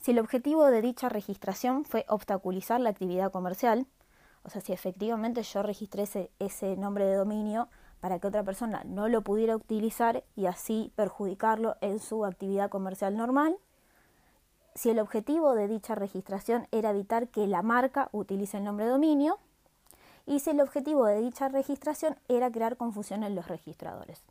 si 0.00 0.10
el 0.10 0.18
objetivo 0.18 0.66
de 0.66 0.82
dicha 0.82 1.08
registración 1.08 1.84
fue 1.84 2.04
obstaculizar 2.08 2.80
la 2.80 2.90
actividad 2.90 3.30
comercial, 3.30 3.86
o 4.42 4.50
sea, 4.50 4.60
si 4.60 4.72
efectivamente 4.72 5.42
yo 5.42 5.62
registré 5.62 6.04
ese, 6.38 6.76
nombre 6.76 7.04
de 7.04 7.14
dominio 7.14 7.68
para 8.00 8.18
que 8.18 8.26
otra 8.26 8.42
persona 8.42 8.82
no 8.84 9.08
lo 9.08 9.22
pudiera 9.22 9.56
utilizar 9.56 10.24
y 10.34 10.46
así 10.46 10.92
perjudicarlo 10.96 11.76
en 11.80 11.98
su 11.98 12.24
actividad 12.24 12.70
comercial 12.70 13.16
normal, 13.16 13.56
si 14.74 14.90
el 14.90 14.98
objetivo 14.98 15.54
de 15.54 15.68
dicha 15.68 15.94
registración 15.94 16.68
era 16.70 16.90
evitar 16.90 17.28
que 17.28 17.46
la 17.46 17.62
marca 17.62 18.08
utilice 18.12 18.58
el 18.58 18.64
nombre 18.64 18.84
de 18.84 18.92
dominio 18.92 19.38
y 20.26 20.40
si 20.40 20.50
el 20.50 20.60
objetivo 20.60 21.06
de 21.06 21.20
dicha 21.20 21.48
registración 21.48 22.16
era 22.28 22.50
crear 22.50 22.76
confusión 22.76 23.22
en 23.22 23.34
los 23.34 23.48
registradores. 23.48 24.22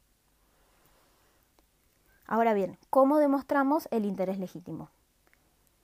Ahora 2.28 2.54
bien, 2.54 2.78
¿cómo 2.90 3.18
demostramos 3.18 3.88
el 3.92 4.06
interés 4.06 4.40
legítimo? 4.40 4.90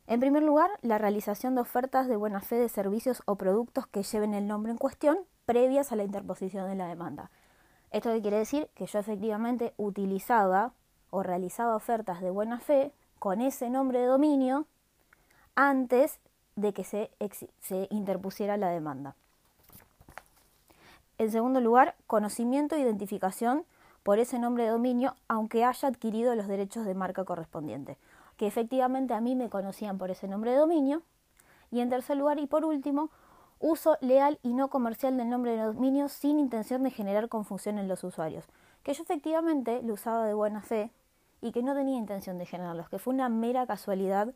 En 0.08 0.20
primer 0.20 0.44
lugar, 0.44 0.70
la 0.82 0.98
realización 0.98 1.56
de 1.56 1.62
ofertas 1.62 2.08
de 2.08 2.16
buena 2.16 2.42
fe 2.42 2.56
de 2.56 2.68
servicios 2.68 3.22
o 3.26 3.36
productos 3.36 3.88
que 3.88 4.04
lleven 4.04 4.34
el 4.34 4.48
nombre 4.48 4.72
en 4.72 4.78
cuestión 4.78 5.20
previas 5.46 5.92
a 5.92 5.96
la 5.96 6.04
interposición 6.04 6.68
de 6.68 6.76
la 6.76 6.88
demanda. 6.88 7.32
Esto 7.92 8.10
quiere 8.22 8.38
decir 8.38 8.70
que 8.74 8.86
yo 8.86 9.00
efectivamente 9.00 9.74
utilizaba 9.78 10.74
o 11.10 11.24
realizaba 11.24 11.76
ofertas 11.76 12.22
de 12.22 12.30
buena 12.30 12.60
fe 12.60 12.92
con 13.20 13.42
ese 13.42 13.70
nombre 13.70 14.00
de 14.00 14.06
dominio 14.06 14.66
antes 15.56 16.20
de 16.56 16.74
que 16.74 16.84
se, 16.84 17.12
interpusiera 17.90 18.58
la 18.58 18.70
demanda. 18.70 19.16
En 21.18 21.32
segundo 21.32 21.60
lugar, 21.62 21.96
conocimiento 22.08 22.76
e 22.76 22.80
identificación 22.80 23.66
por 24.04 24.20
ese 24.20 24.40
nombre 24.40 24.64
de 24.64 24.70
dominio 24.70 25.16
aunque 25.28 25.66
haya 25.66 25.88
adquirido 25.88 26.34
los 26.36 26.48
derechos 26.48 26.86
de 26.86 26.96
marca 26.96 27.26
correspondientes 27.26 27.98
que 28.42 28.48
efectivamente 28.48 29.14
a 29.14 29.22
mí 29.22 29.36
me 29.36 29.52
conocían 29.52 30.00
por 30.00 30.10
ese 30.10 30.28
nombre 30.28 30.50
de 30.50 30.58
dominio. 30.58 31.04
Y 31.70 31.80
en 31.80 31.92
tercer 31.92 32.18
lugar 32.18 32.40
y 32.40 32.48
por 32.48 32.66
último, 32.66 33.12
uso 33.62 33.98
leal 34.02 34.40
y 34.44 34.54
no 34.54 34.70
comercial 34.70 35.16
del 35.16 35.30
nombre 35.30 35.52
de 35.52 35.64
dominio 35.64 36.10
sin 36.10 36.40
intención 36.40 36.84
de 36.84 36.92
generar 36.92 37.30
confusión 37.30 37.78
en 37.78 37.88
los 37.88 38.04
usuarios. 38.04 38.46
Que 38.84 38.94
yo 38.94 39.04
efectivamente 39.04 39.82
lo 39.84 39.94
usaba 39.94 40.26
de 40.26 40.34
buena 40.34 40.62
fe 40.62 40.92
y 41.42 41.52
que 41.52 41.64
no 41.64 41.76
tenía 41.76 41.98
intención 41.98 42.38
de 42.38 42.46
generarlos, 42.46 42.90
que 42.90 43.00
fue 43.00 43.14
una 43.14 43.30
mera 43.30 43.66
casualidad 43.68 44.34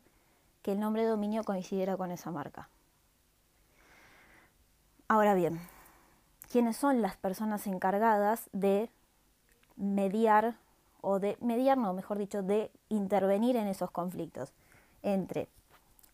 que 0.62 0.72
el 0.72 0.80
nombre 0.80 1.02
de 1.02 1.08
dominio 1.08 1.44
coincidiera 1.44 1.96
con 1.96 2.10
esa 2.10 2.30
marca. 2.30 2.68
Ahora 5.08 5.34
bien, 5.34 5.60
¿quiénes 6.50 6.76
son 6.76 7.02
las 7.02 7.16
personas 7.16 7.66
encargadas 7.66 8.48
de 8.52 8.90
mediar 9.76 10.56
o 11.00 11.20
de 11.20 11.36
mediar, 11.40 11.78
no, 11.78 11.92
mejor 11.92 12.18
dicho, 12.18 12.42
de 12.42 12.70
intervenir 12.88 13.56
en 13.56 13.68
esos 13.68 13.90
conflictos 13.90 14.52
entre 15.02 15.48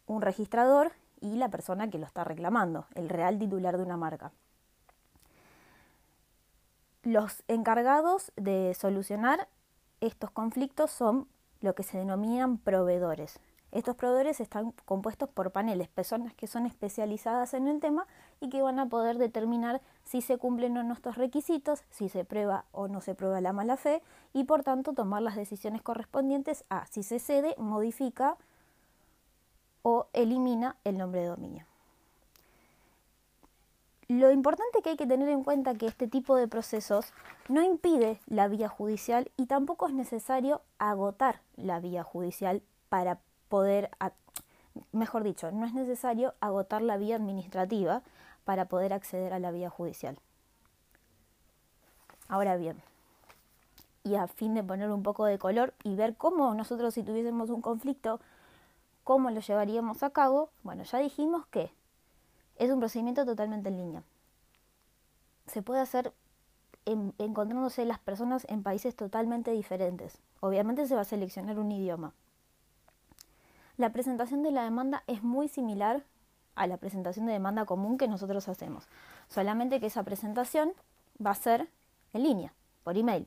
un 0.06 0.20
registrador 0.20 0.92
y 1.22 1.36
la 1.36 1.48
persona 1.48 1.88
que 1.88 1.98
lo 1.98 2.04
está 2.04 2.24
reclamando, 2.24 2.86
el 2.94 3.08
real 3.08 3.38
titular 3.38 3.78
de 3.78 3.84
una 3.84 3.96
marca. 3.96 4.32
Los 7.02 7.42
encargados 7.48 8.32
de 8.36 8.74
solucionar 8.74 9.48
estos 10.00 10.30
conflictos 10.30 10.90
son 10.90 11.28
lo 11.60 11.74
que 11.74 11.84
se 11.84 11.96
denominan 11.96 12.58
proveedores. 12.58 13.38
Estos 13.70 13.96
proveedores 13.96 14.40
están 14.40 14.72
compuestos 14.84 15.30
por 15.30 15.50
paneles, 15.50 15.88
personas 15.88 16.34
que 16.34 16.46
son 16.46 16.66
especializadas 16.66 17.54
en 17.54 17.68
el 17.68 17.80
tema 17.80 18.06
y 18.38 18.50
que 18.50 18.60
van 18.60 18.78
a 18.78 18.88
poder 18.88 19.16
determinar 19.16 19.80
si 20.04 20.20
se 20.20 20.36
cumplen 20.36 20.76
o 20.76 20.82
no 20.82 20.92
estos 20.92 21.16
requisitos, 21.16 21.82
si 21.88 22.10
se 22.10 22.26
prueba 22.26 22.66
o 22.72 22.86
no 22.88 23.00
se 23.00 23.14
prueba 23.14 23.40
la 23.40 23.54
mala 23.54 23.78
fe 23.78 24.02
y 24.34 24.44
por 24.44 24.62
tanto 24.62 24.92
tomar 24.92 25.22
las 25.22 25.36
decisiones 25.36 25.80
correspondientes 25.80 26.64
a 26.68 26.86
si 26.86 27.02
se 27.02 27.18
cede, 27.18 27.54
modifica 27.56 28.36
o 29.82 30.06
elimina 30.12 30.76
el 30.84 30.98
nombre 30.98 31.20
de 31.20 31.26
dominio. 31.26 31.66
Lo 34.08 34.30
importante 34.30 34.82
que 34.82 34.90
hay 34.90 34.96
que 34.96 35.06
tener 35.06 35.28
en 35.28 35.42
cuenta 35.42 35.74
que 35.74 35.86
este 35.86 36.06
tipo 36.06 36.36
de 36.36 36.46
procesos 36.46 37.12
no 37.48 37.62
impide 37.62 38.20
la 38.26 38.46
vía 38.48 38.68
judicial 38.68 39.30
y 39.36 39.46
tampoco 39.46 39.88
es 39.88 39.94
necesario 39.94 40.60
agotar 40.78 41.40
la 41.56 41.80
vía 41.80 42.02
judicial 42.02 42.62
para 42.88 43.20
poder, 43.48 43.90
mejor 44.92 45.22
dicho, 45.22 45.50
no 45.50 45.64
es 45.64 45.72
necesario 45.72 46.34
agotar 46.40 46.82
la 46.82 46.98
vía 46.98 47.16
administrativa 47.16 48.02
para 48.44 48.66
poder 48.66 48.92
acceder 48.92 49.32
a 49.32 49.38
la 49.38 49.50
vía 49.50 49.70
judicial. 49.70 50.18
Ahora 52.28 52.56
bien, 52.56 52.82
y 54.04 54.16
a 54.16 54.26
fin 54.26 54.54
de 54.54 54.62
poner 54.62 54.90
un 54.90 55.02
poco 55.02 55.24
de 55.24 55.38
color 55.38 55.74
y 55.84 55.94
ver 55.94 56.16
cómo 56.16 56.54
nosotros 56.54 56.94
si 56.94 57.02
tuviésemos 57.02 57.50
un 57.50 57.62
conflicto, 57.62 58.20
cómo 59.04 59.30
lo 59.30 59.40
llevaríamos 59.40 60.02
a 60.02 60.10
cabo, 60.10 60.50
bueno, 60.62 60.84
ya 60.84 60.98
dijimos 60.98 61.46
que 61.46 61.72
es 62.56 62.70
un 62.70 62.80
procedimiento 62.80 63.24
totalmente 63.24 63.68
en 63.68 63.76
línea. 63.76 64.02
Se 65.46 65.62
puede 65.62 65.80
hacer 65.80 66.12
encontrándose 66.84 67.84
las 67.84 67.98
personas 67.98 68.46
en 68.48 68.62
países 68.62 68.96
totalmente 68.96 69.52
diferentes. 69.52 70.18
Obviamente 70.40 70.86
se 70.86 70.94
va 70.94 71.02
a 71.02 71.04
seleccionar 71.04 71.58
un 71.58 71.70
idioma. 71.70 72.12
La 73.76 73.92
presentación 73.92 74.42
de 74.42 74.50
la 74.50 74.64
demanda 74.64 75.02
es 75.06 75.22
muy 75.22 75.48
similar 75.48 76.04
a 76.54 76.66
la 76.66 76.76
presentación 76.76 77.26
de 77.26 77.32
demanda 77.32 77.64
común 77.64 77.96
que 77.98 78.08
nosotros 78.08 78.48
hacemos, 78.48 78.86
solamente 79.28 79.80
que 79.80 79.86
esa 79.86 80.02
presentación 80.02 80.72
va 81.24 81.30
a 81.30 81.36
ser 81.36 81.68
en 82.12 82.22
línea, 82.24 82.52
por 82.84 82.98
email. 82.98 83.26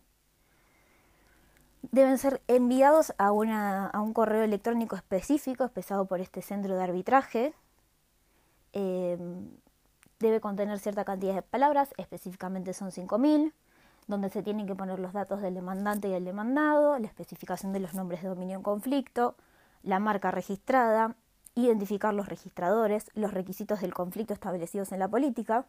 Deben 1.91 2.17
ser 2.17 2.41
enviados 2.47 3.13
a, 3.17 3.27
a 3.27 4.01
un 4.01 4.13
correo 4.13 4.43
electrónico 4.43 4.95
específico, 4.95 5.63
expresado 5.63 6.05
por 6.05 6.19
este 6.19 6.41
centro 6.41 6.75
de 6.75 6.83
arbitraje, 6.83 7.53
eh, 8.75 9.17
debe 10.19 10.41
contener 10.41 10.79
cierta 10.79 11.05
cantidad 11.05 11.33
de 11.33 11.41
palabras, 11.41 11.93
específicamente 11.97 12.73
son 12.73 12.91
5.000, 12.91 13.53
donde 14.07 14.29
se 14.29 14.43
tienen 14.43 14.67
que 14.67 14.75
poner 14.75 14.99
los 14.99 15.13
datos 15.13 15.41
del 15.41 15.55
demandante 15.55 16.09
y 16.09 16.13
el 16.13 16.25
demandado, 16.25 16.99
la 16.99 17.07
especificación 17.07 17.73
de 17.73 17.79
los 17.79 17.93
nombres 17.93 18.21
de 18.21 18.29
dominio 18.29 18.57
en 18.57 18.63
conflicto, 18.63 19.35
la 19.81 19.99
marca 19.99 20.29
registrada, 20.31 21.15
identificar 21.55 22.13
los 22.13 22.27
registradores, 22.27 23.09
los 23.13 23.33
requisitos 23.33 23.79
del 23.79 23.93
conflicto 23.93 24.33
establecidos 24.33 24.91
en 24.91 24.99
la 24.99 25.07
política, 25.07 25.65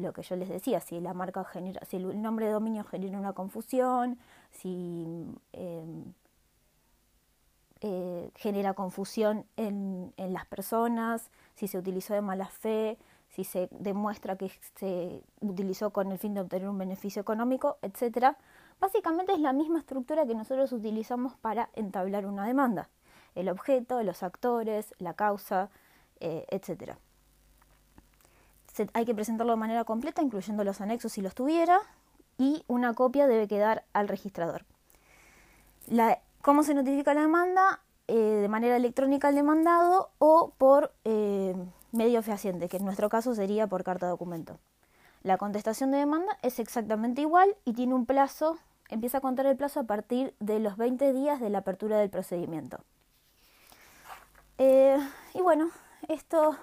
lo 0.00 0.12
que 0.12 0.22
yo 0.22 0.36
les 0.36 0.48
decía, 0.48 0.80
si 0.80 1.00
la 1.00 1.14
marca 1.14 1.44
genera, 1.44 1.84
si 1.84 1.96
el 1.96 2.20
nombre 2.20 2.46
de 2.46 2.52
dominio 2.52 2.84
genera 2.84 3.18
una 3.18 3.32
confusión, 3.32 4.18
si 4.50 5.26
eh, 5.52 6.04
eh, 7.80 8.30
genera 8.36 8.74
confusión 8.74 9.46
en, 9.56 10.12
en, 10.16 10.32
las 10.32 10.46
personas, 10.46 11.30
si 11.54 11.68
se 11.68 11.78
utilizó 11.78 12.14
de 12.14 12.22
mala 12.22 12.46
fe, 12.46 12.98
si 13.30 13.44
se 13.44 13.68
demuestra 13.70 14.36
que 14.36 14.50
se 14.76 15.22
utilizó 15.40 15.90
con 15.90 16.10
el 16.10 16.18
fin 16.18 16.34
de 16.34 16.40
obtener 16.40 16.68
un 16.68 16.78
beneficio 16.78 17.22
económico, 17.22 17.78
etc. 17.82 18.36
Básicamente 18.80 19.32
es 19.32 19.40
la 19.40 19.52
misma 19.52 19.78
estructura 19.78 20.26
que 20.26 20.34
nosotros 20.34 20.72
utilizamos 20.72 21.36
para 21.36 21.70
entablar 21.74 22.26
una 22.26 22.46
demanda. 22.46 22.88
El 23.34 23.48
objeto, 23.48 24.02
los 24.02 24.22
actores, 24.22 24.94
la 24.98 25.14
causa, 25.14 25.70
eh, 26.18 26.44
etc. 26.50 26.96
hay 28.92 29.04
que 29.04 29.14
presentarlo 29.14 29.52
de 29.52 29.58
manera 29.58 29.84
completa, 29.84 30.22
incluyendo 30.22 30.64
los 30.64 30.80
anexos 30.80 31.12
si 31.12 31.22
los 31.22 31.34
tuviera, 31.34 31.80
y 32.38 32.64
una 32.68 32.94
copia 32.94 33.26
debe 33.26 33.48
quedar 33.48 33.84
al 33.92 34.08
registrador. 34.08 34.64
¿Cómo 36.42 36.62
se 36.62 36.72
notifica 36.72 37.12
la 37.12 37.22
demanda? 37.22 37.80
Eh, 38.08 38.14
de 38.14 38.48
manera 38.48 38.76
electrónica 38.76 39.28
al 39.28 39.34
demandado 39.34 40.10
o 40.18 40.52
por 40.56 40.92
eh, 41.04 41.54
medio 41.92 42.22
fehaciente, 42.22 42.68
que 42.68 42.78
en 42.78 42.84
nuestro 42.84 43.08
caso 43.08 43.34
sería 43.34 43.66
por 43.66 43.84
carta 43.84 44.06
de 44.06 44.10
documento. 44.10 44.58
La 45.22 45.36
contestación 45.36 45.90
de 45.90 45.98
demanda 45.98 46.38
es 46.42 46.58
exactamente 46.58 47.20
igual 47.20 47.54
y 47.64 47.74
tiene 47.74 47.94
un 47.94 48.06
plazo, 48.06 48.58
empieza 48.88 49.18
a 49.18 49.20
contar 49.20 49.46
el 49.46 49.56
plazo 49.56 49.80
a 49.80 49.84
partir 49.84 50.34
de 50.40 50.58
los 50.60 50.76
20 50.76 51.12
días 51.12 51.40
de 51.40 51.50
la 51.50 51.58
apertura 51.58 51.98
del 51.98 52.10
procedimiento. 52.10 52.78
Eh, 54.58 54.98
y 55.34 55.40
bueno, 55.42 55.70
esto 56.08 56.56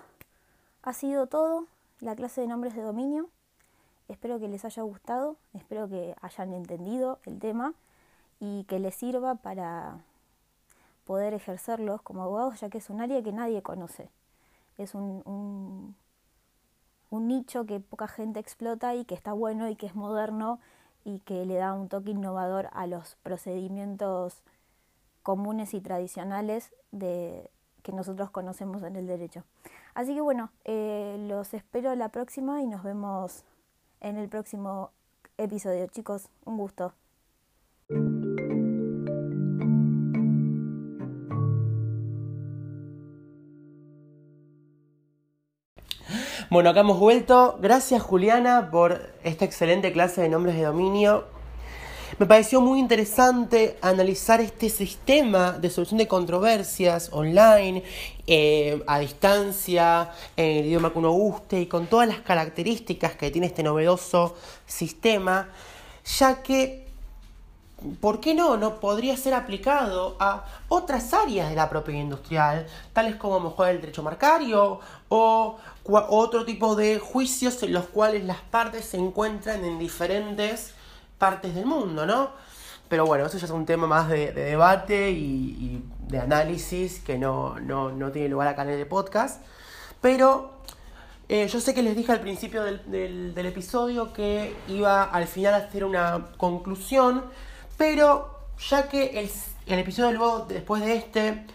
ha 0.81 0.93
sido 0.93 1.27
todo, 1.27 1.67
la 1.99 2.15
clase 2.15 2.41
de 2.41 2.47
nombres 2.47 2.75
de 2.75 2.81
dominio. 2.81 3.29
Espero 4.07 4.39
que 4.39 4.47
les 4.47 4.63
haya 4.63 4.83
gustado, 4.83 5.35
espero 5.53 5.89
que 5.89 6.15
hayan 6.21 6.53
entendido 6.53 7.19
el 7.25 7.39
tema 7.39 7.73
y 8.39 8.63
que 8.65 8.79
les 8.79 8.95
sirva 8.95 9.35
para 9.35 9.99
poder 11.05 11.33
ejercerlos 11.33 12.01
como 12.01 12.23
abogados, 12.23 12.59
ya 12.59 12.69
que 12.69 12.77
es 12.77 12.89
un 12.89 13.01
área 13.01 13.21
que 13.23 13.31
nadie 13.31 13.61
conoce. 13.61 14.09
Es 14.77 14.93
un, 14.93 15.95
un, 17.09 17.27
nicho 17.27 17.65
que 17.65 17.79
poca 17.79 18.07
gente 18.07 18.39
explota 18.39 18.93
y 18.95 19.03
que 19.05 19.15
está 19.15 19.33
bueno 19.33 19.67
y 19.69 19.75
que 19.75 19.87
es 19.87 19.95
moderno 19.95 20.59
y 21.03 21.19
que 21.19 21.45
le 21.45 21.55
da 21.55 21.73
un 21.73 21.89
toque 21.89 22.11
innovador 22.11 22.69
a 22.73 22.85
los 22.85 23.15
procedimientos 23.23 24.43
comunes 25.23 25.73
y 25.73 25.81
tradicionales 25.81 26.73
de, 26.91 27.49
que 27.81 27.91
nosotros 27.91 28.29
conocemos 28.29 28.83
en 28.83 28.95
el 28.97 29.07
derecho. 29.07 29.43
Así 29.97 30.13
que 30.13 30.21
bueno, 30.21 30.51
eh, 30.63 31.15
los 31.27 31.55
espero 31.55 31.95
la 31.95 32.09
próxima 32.09 32.61
y 32.61 32.67
nos 32.67 32.83
vemos 32.83 33.43
en 33.99 34.17
el 34.17 34.29
próximo 34.29 34.91
episodio. 35.39 35.87
Chicos, 35.87 36.29
un 36.45 36.55
gusto. 36.55 36.93
Bueno, 46.51 46.69
acá 46.69 46.81
hemos 46.81 46.99
vuelto. 46.99 47.57
Gracias 47.59 48.03
Juliana 48.03 48.69
por 48.69 49.01
esta 49.23 49.45
excelente 49.45 49.91
clase 49.91 50.21
de 50.21 50.29
nombres 50.29 50.55
de 50.57 50.61
dominio. 50.61 51.25
Me 52.19 52.25
pareció 52.25 52.61
muy 52.61 52.79
interesante 52.79 53.77
analizar 53.79 54.41
este 54.41 54.71
sistema 54.71 55.51
de 55.51 55.69
solución 55.69 55.99
de 55.99 56.07
controversias 56.07 57.09
online, 57.11 57.83
eh, 58.25 58.83
a 58.87 58.97
distancia, 58.97 60.11
en 60.35 60.57
el 60.57 60.65
idioma 60.65 60.91
que 60.91 60.97
uno 60.97 61.11
guste 61.11 61.61
y 61.61 61.67
con 61.67 61.85
todas 61.85 62.07
las 62.07 62.21
características 62.21 63.15
que 63.15 63.29
tiene 63.29 63.45
este 63.45 63.61
novedoso 63.61 64.33
sistema, 64.65 65.49
ya 66.17 66.41
que 66.41 66.87
¿por 68.01 68.19
qué 68.19 68.33
no? 68.33 68.57
No 68.57 68.79
podría 68.79 69.15
ser 69.15 69.35
aplicado 69.35 70.15
a 70.19 70.43
otras 70.69 71.13
áreas 71.13 71.51
de 71.51 71.55
la 71.55 71.69
propiedad 71.69 72.01
industrial, 72.01 72.65
tales 72.93 73.17
como 73.17 73.39
mejor 73.39 73.69
el 73.69 73.79
derecho 73.79 74.01
marcario 74.01 74.79
o 75.09 75.57
otro 75.85 76.45
tipo 76.45 76.75
de 76.75 76.97
juicios 76.97 77.61
en 77.61 77.73
los 77.73 77.85
cuales 77.85 78.25
las 78.25 78.41
partes 78.41 78.85
se 78.85 78.97
encuentran 78.97 79.63
en 79.63 79.77
diferentes 79.77 80.73
partes 81.17 81.55
del 81.55 81.65
mundo, 81.65 82.05
¿no? 82.05 82.31
Pero 82.89 83.05
bueno, 83.05 83.25
eso 83.25 83.37
ya 83.37 83.45
es 83.45 83.51
un 83.51 83.65
tema 83.65 83.87
más 83.87 84.09
de, 84.09 84.31
debate 84.31 85.11
y, 85.11 85.83
de 86.07 86.19
análisis 86.19 86.99
que 86.99 87.17
no, 87.17 87.59
no, 87.59 87.91
no, 87.91 88.11
tiene 88.11 88.29
lugar 88.29 88.47
acá 88.47 88.61
en 88.63 88.69
el 88.69 88.87
podcast. 88.87 89.43
Pero 89.99 90.51
eh, 91.27 91.47
yo 91.47 91.59
sé 91.59 91.73
que 91.73 91.83
les 91.83 91.95
dije 91.95 92.11
al 92.13 92.21
principio 92.21 92.63
del, 92.63 93.33
del 93.33 93.45
episodio 93.45 94.13
que 94.13 94.55
iba 94.69 95.03
al 95.03 95.27
final 95.27 95.53
a 95.53 95.57
hacer 95.57 95.83
una 95.83 96.27
conclusión 96.37 97.23
pero 97.77 98.35
ya 98.69 98.89
que 98.89 99.19
el, 99.19 99.29
el 99.67 99.79
episodio 99.79 100.11
luego, 100.11 100.45
después 100.49 100.83
de 100.83 100.95
este, 100.95 101.45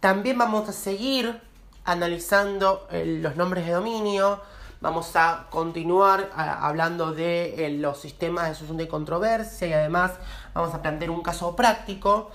también 0.00 0.38
vamos 0.38 0.68
a 0.68 0.72
seguir 0.72 1.40
analizando 1.84 2.86
los 2.92 3.36
nombres 3.36 3.66
de 3.66 3.72
dominio, 3.72 4.40
vamos 4.82 5.14
a 5.14 5.46
continuar 5.48 6.30
hablando 6.34 7.12
de 7.12 7.66
eh, 7.66 7.70
los 7.70 7.98
sistemas 7.98 8.48
de 8.48 8.54
solución 8.56 8.78
de 8.78 8.88
controversia 8.88 9.68
y 9.68 9.72
además 9.72 10.12
vamos 10.52 10.74
a 10.74 10.82
plantear 10.82 11.10
un 11.10 11.22
caso 11.22 11.54
práctico. 11.54 12.32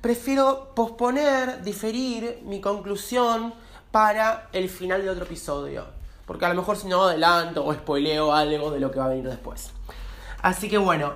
Prefiero 0.00 0.72
posponer, 0.74 1.62
diferir 1.62 2.40
mi 2.44 2.62
conclusión 2.62 3.52
para 3.90 4.48
el 4.52 4.70
final 4.70 5.02
de 5.02 5.10
otro 5.10 5.24
episodio. 5.26 5.84
Porque 6.26 6.46
a 6.46 6.48
lo 6.48 6.54
mejor 6.54 6.78
si 6.78 6.88
no 6.88 7.04
adelanto 7.04 7.64
o 7.64 7.74
spoileo 7.74 8.32
algo 8.32 8.70
de 8.70 8.80
lo 8.80 8.90
que 8.90 8.98
va 8.98 9.04
a 9.04 9.08
venir 9.08 9.28
después. 9.28 9.70
Así 10.40 10.70
que 10.70 10.78
bueno, 10.78 11.12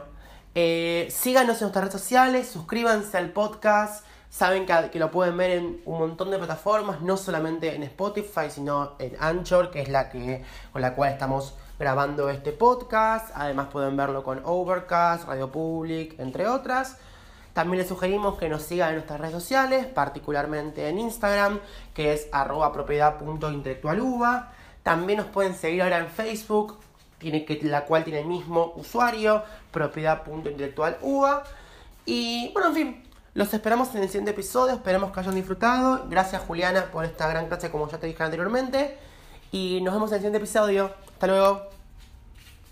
eh, 0.54 1.08
síganos 1.10 1.56
en 1.56 1.62
nuestras 1.62 1.84
redes 1.86 2.00
sociales, 2.00 2.48
suscríbanse 2.48 3.16
al 3.16 3.30
podcast. 3.30 4.04
Saben 4.37 4.66
que, 4.66 4.99
lo 4.99 5.11
pueden 5.11 5.35
ver 5.38 5.53
en 5.53 5.81
un 5.87 5.99
montón 5.99 6.31
de 6.31 6.37
plataformas, 6.37 7.01
no 7.01 7.16
solamente 7.16 7.75
en 7.75 7.83
Spotify, 7.85 8.51
sino 8.51 8.92
en 8.99 9.16
Anchor, 9.18 9.70
que 9.70 9.81
es 9.81 9.88
la 9.88 10.11
que 10.11 10.44
con 10.75 10.83
la 10.83 10.94
cual 10.94 11.11
estamos 11.11 11.55
grabando 11.79 12.29
este 12.29 12.53
podcast. 12.53 13.31
Además 13.35 13.68
pueden 13.72 13.96
verlo 13.96 14.22
con 14.22 14.42
Overcast, 14.44 15.27
Radio 15.27 15.51
Public, 15.51 16.20
entre 16.20 16.46
otras. 16.46 16.99
También 17.55 17.79
les 17.79 17.88
sugerimos 17.88 18.37
que 18.37 18.51
nos 18.51 18.61
sigan 18.61 18.90
en 18.90 18.96
nuestras 18.96 19.20
redes 19.20 19.33
sociales, 19.33 19.87
particularmente 19.87 20.87
en 20.87 20.99
Instagram, 20.99 21.59
que 21.94 22.12
es 22.12 22.29
arroba 22.31 22.75
propiedad.intelectualuva. 22.75 24.53
También 24.83 25.20
nos 25.20 25.29
pueden 25.29 25.55
seguir 25.55 25.81
ahora 25.81 25.96
en 25.96 26.09
Facebook, 26.09 26.79
tiene 27.16 27.46
que, 27.46 27.59
la 27.62 27.87
cual 27.87 28.05
tiene 28.05 28.20
el 28.20 28.27
mismo 28.27 28.75
usuario, 28.77 29.42
propiedad.intelectualuva. 29.70 31.42
Y 32.05 32.53
bueno, 32.53 32.68
en 32.68 32.75
fin, 32.75 33.06
los 33.37 33.53
esperamos 33.53 33.94
en 33.94 34.03
el 34.03 34.09
siguiente 34.09 34.31
episodio, 34.31 34.77
esperamos 34.77 35.12
que 35.12 35.20
hayan 35.20 35.35
disfrutado. 35.35 36.07
Gracias 36.09 36.40
Juliana 36.40 36.87
por 36.90 37.05
esta 37.05 37.29
gran 37.29 37.49
clase 37.49 37.70
como 37.70 37.87
ya 37.87 37.99
te 37.99 38.07
dije 38.07 38.22
anteriormente. 38.22 38.96
Y 39.53 39.83
nos 39.83 39.92
vemos 39.92 40.11
en 40.11 40.14
el 40.14 40.20
siguiente 40.20 40.38
episodio. 40.38 40.90
Hasta 41.12 41.27
luego. 41.27 41.75